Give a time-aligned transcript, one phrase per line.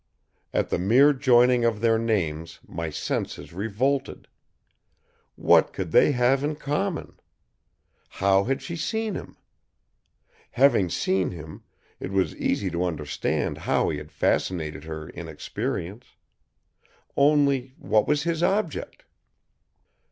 [0.51, 4.27] At the mere joining of their names my senses revolted.
[5.35, 7.19] What could they have in common?
[8.09, 9.37] How had she seen him?
[10.53, 11.61] Having seen him,
[11.99, 16.15] it was easy to understand how he had fascinated her inexperience.
[17.15, 19.05] Only, what was his object?